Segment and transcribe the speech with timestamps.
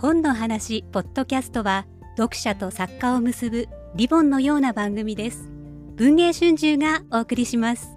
[0.00, 1.84] 本の話ポッドキャストは
[2.16, 5.50] 読者と作家を結ぶリボンのような番組です。
[5.96, 7.88] 文藝春秋がお送りします。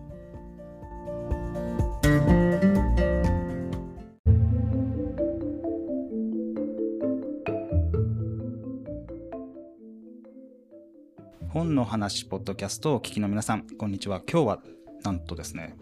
[11.49, 14.23] 本の話ポッドキャストをお聞きの皆さんこんにちは。
[14.27, 14.59] 今日は
[15.03, 15.77] なんとですね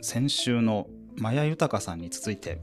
[0.00, 0.86] 先週の
[1.18, 2.62] マヤ豊さんに続いて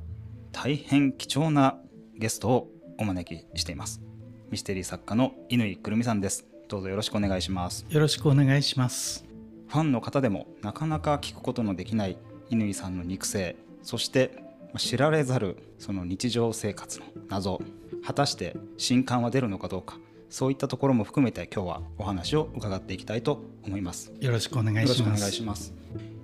[0.52, 1.78] 大変貴重な
[2.18, 4.02] ゲストをお招きしています。
[4.50, 6.46] ミステリー作家の乾くるみさんです。
[6.68, 7.86] どうぞよろしくお願いします。
[7.90, 9.26] よろしくお願いします。
[9.68, 12.18] ファンの方でもなかなか聞くことのできない
[12.50, 14.44] 乾さんの肉声そして
[14.78, 17.62] 知られざるその日常生活の謎
[18.06, 19.98] 果たして新刊は出るのかどうか
[20.30, 24.12] そういったところも含めて今日はお話を伺っていきたいと思います。
[24.20, 25.04] よろしくお願いし
[25.44, 25.74] ます。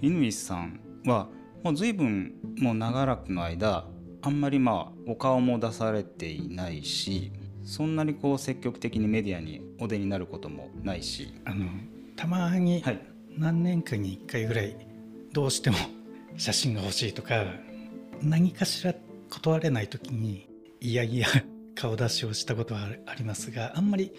[0.02, 1.28] 乾さんは
[1.64, 3.86] もう随分もう長らくの間
[4.22, 7.32] あんまりまあお顔も出されていないし
[7.64, 11.34] そんなにこう積極的にメディアにお出になることもないし。
[11.46, 11.68] あの
[12.16, 12.84] たまに
[13.36, 14.76] 何年かに1回ぐらい
[15.34, 15.78] どうしても
[16.38, 17.46] 写真が欲しいとか
[18.22, 18.94] 何かしら
[19.30, 20.48] 断れない時に
[20.80, 21.26] いやいや
[21.74, 24.14] 顔出しをしたことはありますがあんまり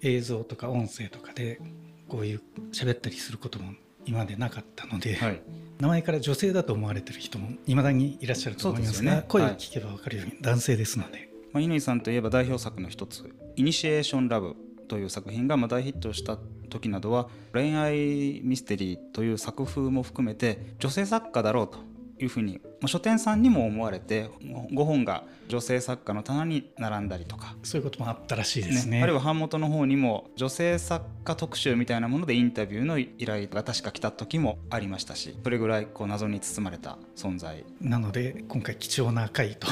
[0.00, 1.60] 映像とか音声とかで
[2.08, 3.72] こういう喋ったりすることも
[4.06, 5.42] 今までなかったので、はい、
[5.82, 11.28] 名前から女性だと思われてる人もいまだにいらっしゃると思いますが、ね、声を聞けば分かるように男性ですので。
[11.52, 14.54] まあ、乾さんといえば代表作の一つ「イニシエーション・ラブ」
[14.88, 16.38] という作品がまあ大ヒットした
[16.70, 21.78] 時などは恋愛ミステリーという作風も含めて女性作家だろうと
[22.24, 27.56] いうふうに書店さんにも思われて5本が女性作家の棚に並んだりとか。
[27.62, 37.64] そういうこともあったらしいですね、ね、あるいは版元の方にも女性作家特集みたいなものでインタビューの依頼が確か来た時もありましたしそれぐらいこう謎に包まれた存在。
[37.80, 39.66] なので今回貴重な回と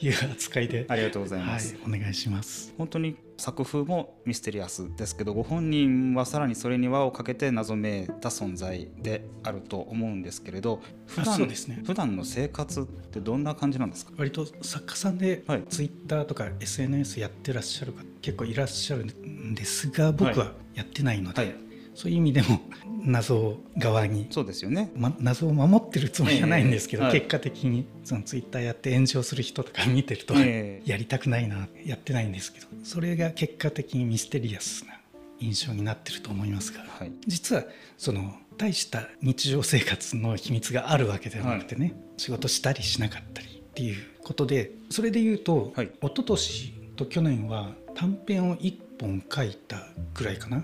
[0.00, 0.86] いう扱いで。
[0.88, 2.74] ありがとうございます、はい、お願いします。
[2.78, 14.12] 本当に作風もミステリアスですけどご本人はさらにそれに輪をかけて謎めいた存在であると思うんですけれど普段です、ね、普段の生活ってどんな感じなんですか？
[14.16, 21.56] 割と作家さんでツイッターとか SNS やってらっしゃる方結構いらっしゃるんですが僕はやってないので、はいはい、
[21.94, 22.60] そういう意味でも
[23.04, 34.94] 謎側にそうですよね、ま、謎を守ってるつもりはないんですけど、えーはい、結果的にそのツイッターやって炎上する人とか見てると、えー、やりたくないなやってないんですけどそれが結果的にミステリアスな
[35.40, 37.64] 印象になってると思いますが、はい、実は
[37.98, 50.62] その大した日常生活の秘密があるわけではなくてね、仕事したりしなかったりっていうことでそれで言うと、はい、一昨年と去年は短編を1本書いたぐらいかな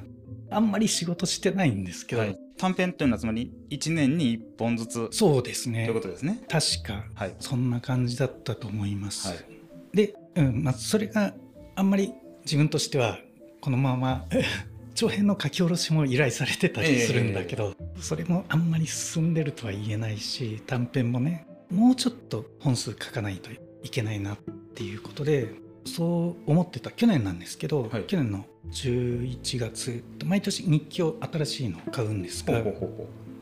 [0.51, 5.85] あんまり仕事してないんですけど、はい、短編というのはつまり1年に1本ずつそうですね。
[5.85, 6.43] ということですね。
[6.49, 7.05] 確か、
[7.39, 11.35] そんな感じだったと思います、はい、で、うんまあ、それが
[11.77, 12.13] あんまり
[12.45, 13.19] 自分としては
[13.61, 14.27] このまま
[14.95, 23.51] 長編の書き下ろしも依頼されてたりするんだけど、えー、それもあんまり進んでるとは言えないし短編もねもうちょっと本数書かないと
[23.85, 24.39] いけないなっ
[24.75, 25.55] ていうことで
[25.89, 32.63] そう思ってた去年なんですけど、はい、去年の11月毎年日記を新しいのを買うんですが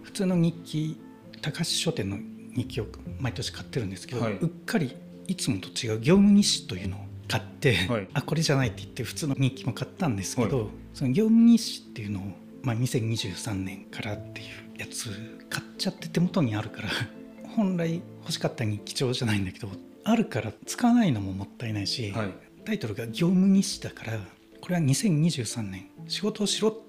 [0.03, 1.01] 普通の日記
[1.43, 2.19] 高橋書店の
[2.55, 2.87] 日記を
[3.19, 4.97] 毎年買ってるんですけど、はい、うっかり
[5.27, 12.23] いつもと違う業務日誌というのを買って、はい、あこれじゃないって言って普通の日記も買ったんですけど、その業務日誌っていうのを、
[12.63, 15.11] まあ、2023年からっていうやつ
[15.51, 16.89] 買っちゃって手元にあるから
[17.57, 19.69] 本来欲しかったに貴重じゃないんだけど
[20.09, 22.35] あるから使わないのももったいないし、はい、
[22.65, 24.21] タイトルが業務日誌だから
[24.61, 26.81] これは2023年仕事をしろと。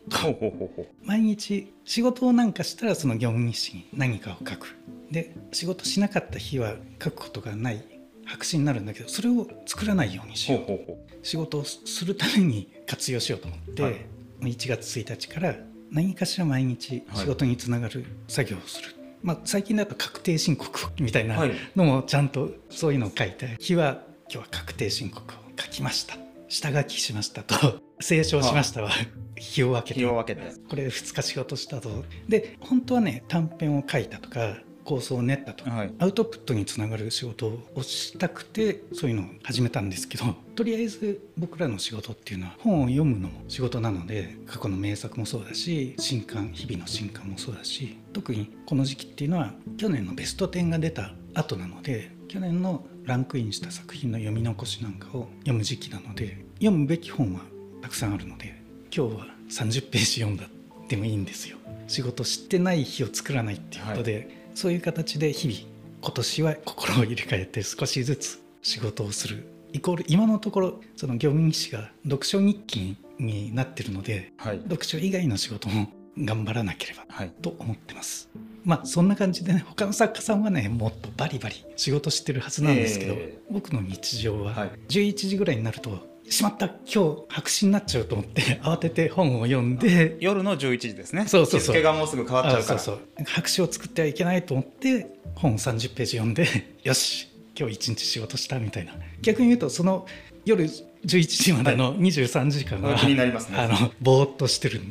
[1.03, 4.75] 毎日仕事をなんかしたらその業務日誌に何かを書く。
[5.09, 7.83] で仕事しなかった日は書くことがない
[8.25, 11.25] 白紙になるんだけどそれを作らないようにしよう。
[11.25, 13.95] 仕事をするために活用しようと思って、はい、
[14.41, 15.55] 1月1日から
[15.89, 18.89] 何かしら毎日仕事につながる作業をする、
[19.21, 20.69] まあ、最近だと確定申告
[20.99, 21.37] みたいな
[21.75, 26.17] のもちゃんとそういうのを書いて日は今日は確定申告を書きました。
[26.49, 27.81] 下書きしましたと。
[27.99, 28.91] 清書しましたは
[29.35, 29.99] 日を分けて。
[29.99, 30.51] 日を分けて。
[30.69, 32.05] これ2日仕事したと。
[32.27, 40.23] で本当はね短編を書いたとか構想を練ったと、はい、アウトプットにつながる仕事をしたくてそういうのを始めたんですけど
[40.55, 57.41] とりあえず僕らの仕事っていうのは本を読むのも仕事なので過去の名作もそうだし新刊日々の新刊もそうだし特にこの時期っていうのは去年のベスト10が出た後なので去年のランクインした作品の読み残しなんかを読む時期なので読むべき本は
[57.81, 58.55] たくさんあるので
[58.95, 60.45] 今日は30ページ読んだ
[60.87, 61.57] でもいいんですよ。
[61.89, 65.59] 仕事してない日を作らないっていうことで、はいそういう形で日々
[66.01, 77.05] 今年は心を入れ替えて少しずつ仕事をするイコール今のところその業務日誌が読書日記になってるので、はい、読書以外の仕事も頑張らなければ
[77.43, 78.29] と思ってます。
[78.33, 86.67] はい、まあそんな感じでね他の作家さんはねもっとバリバリ仕事してるはずなんですけど、えー、僕の日常は11時ぐらいになるとしまった。
[86.67, 90.17] 今日白紙になっちゃうと思って 慌てて本を読んで。
[90.19, 91.27] 夜の11時ですね。
[91.27, 91.75] そうそうそう。
[91.75, 92.79] 日付がもうすぐ変わっちゃうから。
[92.79, 93.25] そうそう。
[93.25, 96.47] 白紙を作ってはいけないと思って本30ページ読んで
[96.83, 98.93] よし今日一日仕事したみたいな。
[99.21, 100.05] 逆に言うとその
[100.45, 103.57] 夜11時までの23時間は、はい、気になりますね。
[103.57, 104.81] あのぼーっとしてる。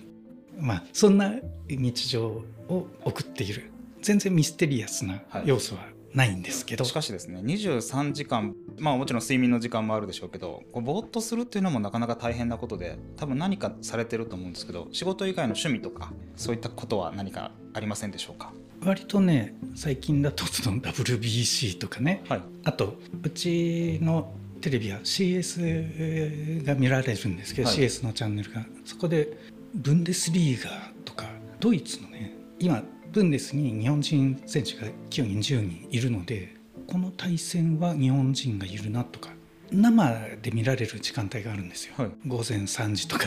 [0.58, 1.34] まあそんな
[1.68, 2.26] 日常
[2.68, 3.70] を送っている。
[4.02, 18.52] 全然ミステリアスな要素はないんですけど、しかしですね23時間まあもちろん睡眠の時間もあるでしょうけどこうぼーっとするっていうのもなかなか大変なことで多分何かされてると思うんですけど仕事以外の趣味とかそういったことは何かありませんでしょうか？
[18.84, 28.64] 割とね最近だとその WBC とかね、はい、あとうちのテレビは CS が見られるんですけど、はい、CS のチャンネルが。
[28.84, 29.36] そこで
[29.74, 30.70] ブンデスリーガ
[31.04, 31.26] とか
[31.60, 32.82] ドイツのね今
[33.16, 36.54] ブンデスに日本人選手が9人10人いるので
[36.86, 39.30] この対戦は日本人がいるなとか
[39.72, 43.24] 生で見られる時間帯があるんですよ、はい、午前3時とか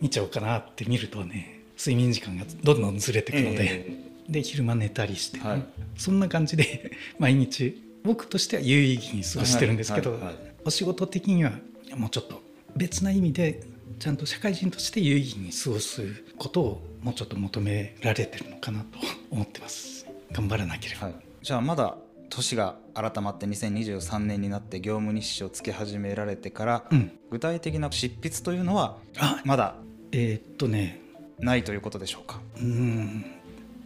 [0.00, 5.64] 見ちゃおうかなって見るとね睡眠時間がどんどんずれていくので、えー、で昼間寝たりして、はい、
[5.96, 10.34] そんな感じで 毎日僕としては有意義に過ごしてるんですけど、はい、
[10.64, 11.50] お仕事的には
[11.96, 12.40] もうちょっと
[12.76, 13.64] 別な意味で
[13.98, 16.02] ちゃんと社会人として有意義に過ごす
[16.38, 18.98] ことをもうちょっと求められてるのかなと
[19.30, 20.06] 思ってます。
[20.32, 21.96] 頑張らなければ、はい、じゃあまだ
[22.28, 28.98] 年が改まって2023年になって業務日誌をつけ始められてから、うん、具体的な執筆というのは
[29.44, 29.76] まだ
[30.12, 31.00] えー、っとね。
[31.38, 32.40] ないということでしょうか？
[32.60, 33.24] うん。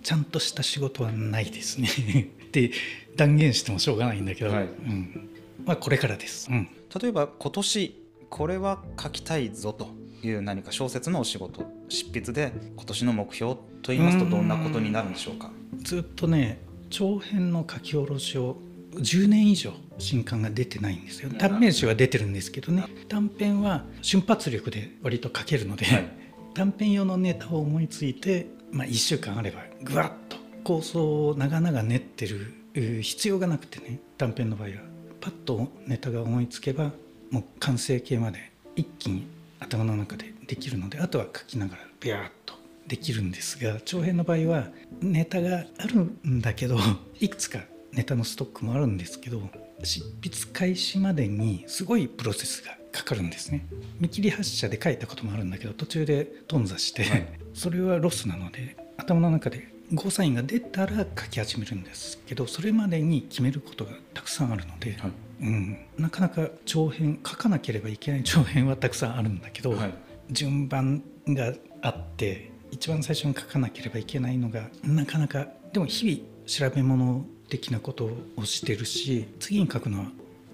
[0.02, 1.88] ちゃんとした仕事はないですね。
[2.46, 2.72] って
[3.16, 5.30] 断言してもしょうがないんだけど、はい、うん。
[5.64, 6.68] まあ、これからです、うん、
[7.00, 8.03] 例えば今年
[8.36, 9.86] これは書きたいぞと
[10.24, 15.52] いう何か小説のお仕事執筆で今年の目標と言いますとどんなことになるんでしょうか？
[15.76, 16.60] ずっとね
[16.90, 18.56] 長編の書き下ろしを
[18.94, 21.30] 10年以上新刊が出てないんですよ。
[21.38, 22.82] 短編集は出てるんですけどね。
[23.08, 26.08] 短編は瞬発力で割と書けるので、はい、
[26.54, 32.52] 短編用のネタを思いついて、まあ、1週間あればぐわっと構想を長々練ってる
[33.00, 34.74] 必要がなくてね短編の場合は。
[35.20, 36.90] パッとネタが思いつけば
[37.34, 39.26] もう完成形まで一気に
[39.58, 42.54] 頭の中でできるのであとは書きながらビャーッと
[42.86, 44.68] できるんですが長編の場合は
[45.00, 46.78] ネタがあるんだけど
[47.18, 47.58] いくつか
[47.90, 49.50] ネタのストックもあるんですけど
[49.82, 53.66] 執筆開始までにすごいプロセスがかかるんですね。
[53.98, 69.94] 見切り発車で書いたこともあるんだけど途中で頓挫して、はい、それはロスなので頭の中でゴーサインが出たら書き始めるんですけどそれまでに決めることがたくさんあるので、はい、うん、なかなか長編書かなければいけない長編はたくさんあるんだけど、はい、
[70.30, 71.52] 順番が
[71.82, 80.06] あって一番最初に書かなければいけないのがなかなかでも日々調べ物的なことをしてるし次に書くのは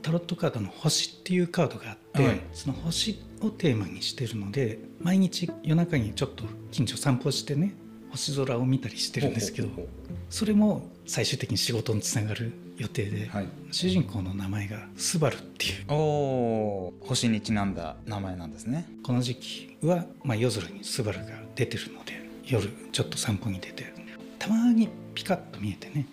[0.02, 7.74] タロットカードの「星」っていうカードがあって、はい、その星をテーマにしてるので毎日夜中にちょっと近所散歩してね
[8.10, 9.68] 星空を見たりしてるんですけど
[10.30, 18.88] それも最終的に仕事につながる予定で、はい、主人公の名前がスバルっていうお星にちなんだ名前なんですね。
[19.02, 23.92] この時期は、まあ、夜空にスバルが出てるので夜ちょっと散歩に出て
[24.38, 26.06] たまにピカッと見えてね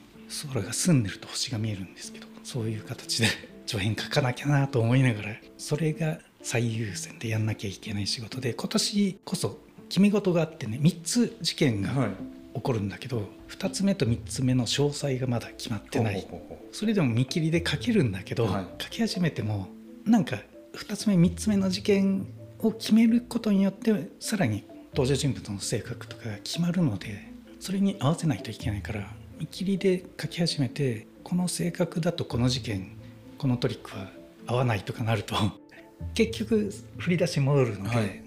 [0.51, 3.27] 空が澄んでると星が見えるんですけどそういう形で
[3.65, 9.57] 長編書かなきゃなと思いながらそれが最優先でやんなきゃいけない仕事で今年こそ
[9.87, 12.09] 決め事があってね3つ事件が
[12.57, 16.27] 起こるんだけど、はい、2つ目と3つ目の詳細がまだ決まってない。
[16.71, 19.67] それでも見切りで書けるんだけど、はい、書き始めても
[20.05, 20.37] なんか
[20.73, 22.27] 2つ目3つ目の事件
[22.59, 29.07] を決めることによってさらに登場人物の性格とかが決まるのでそれに合わせないといけないから
[29.39, 32.97] 見切りで書き始めてこの性格だとこの事件
[33.37, 34.09] このトリックは
[34.47, 35.35] 合わないとかなると
[36.13, 38.23] 結局振り出し戻るので、はい、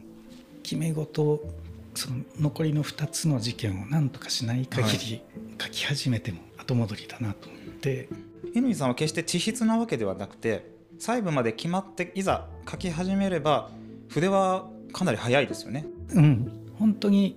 [0.62, 1.42] 決め事
[1.94, 5.22] その残りの2つの事件を何とかしない限り
[5.60, 8.08] 書き始めても後戻りだなと思って。
[8.54, 13.70] 乾さんは決して地筆なわけではなくて細部まで決まっていざ書き始めれば
[14.08, 15.86] 筆はかなり早いですよね。
[16.14, 17.36] うん本当に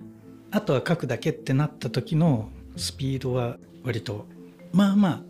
[0.50, 4.26] あとは書くだけってなった時のスピードは割と
[4.72, 5.22] まあまあ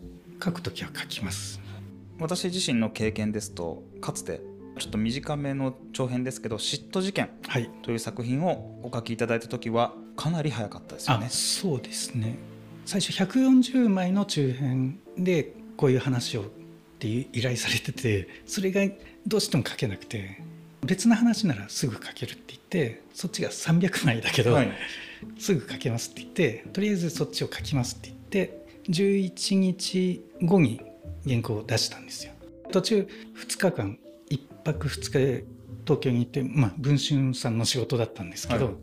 [0.43, 1.59] 書く時は書きます
[2.19, 4.41] 私自身の経験ですとかつて
[4.77, 7.29] ちょっと短めの長編ですけど「嫉妬事件」
[7.81, 11.27] という作品をお書きいただいた時はかなり早かったですよね。
[11.29, 12.37] そうですね
[12.85, 16.51] 最初140枚の中編でこういう話を
[16.95, 18.81] って依頼されててそれが
[19.27, 20.41] どうしても書けなくて
[20.83, 24.71] 別の話ならすぐ書けるって言ってそっちが300枚だけど、はい、
[25.37, 30.81] すぐ書けますって言ってとりあえずそっちを書きますって言って11日後に
[31.27, 32.33] 原稿を出したんですよ。
[32.71, 33.97] 途中2日間
[34.29, 35.45] 1泊2日で
[35.85, 38.75] 東京に行って、まあ、文春さんの仕事だったんですけど、はい、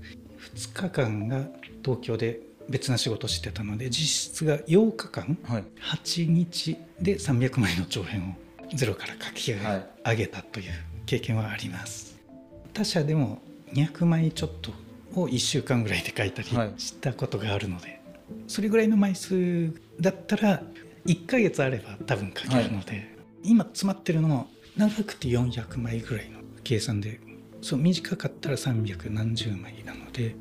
[0.57, 1.47] 2日間が
[1.85, 5.65] 東京で別な仕事してたので実質が8日間、はい、
[6.07, 8.37] 8日で300枚の長編
[8.71, 10.73] をゼロから書き上げたという
[11.07, 12.17] 経験はあります。
[12.73, 14.71] 他社でも200枚ちょっと
[15.15, 18.01] を1週間ぐらいで書いたりしたことがあるので、はい、
[18.47, 19.71] それぐらいの枚数
[20.01, 20.63] だったら
[21.05, 23.09] 1ヶ月あれば多分書けるので、はい、
[23.45, 27.21] 今詰まってるのも長くて400枚ぐらいの計算で
[27.61, 30.35] そう短かったら300何十枚なので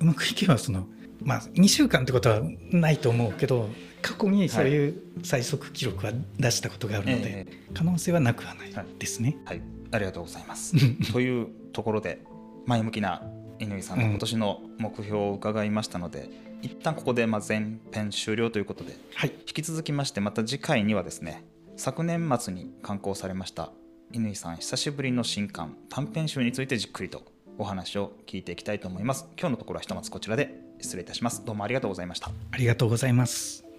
[0.00, 0.86] うまくいけばその
[1.22, 3.68] まあ2週間ってことはないと思うけど
[4.02, 9.38] 過去にそういう最速記録は出したことがあるので、はい可能性はなくはないですね。
[9.44, 10.74] はい、はい、ありがとうございます。
[11.12, 12.20] というところで
[12.66, 13.22] 前向きな
[13.60, 16.28] 乾さんの今年の目標を伺いましたので、
[16.62, 21.44] うん、一旦ここでまあ前編終了ということで、はい、引き続きましてまた次回にはですね
[21.80, 23.72] 昨年末に刊行されました。
[24.12, 27.22] 乾さん久しぶりの新刊短編集についてじっくりと
[27.56, 29.26] お話を聞いていきたいと思います。
[29.38, 31.42] 今日のところはひとまずこちらで失礼いたします。
[31.42, 32.30] どうもありがとうございました。
[32.50, 33.69] ありがとうございます。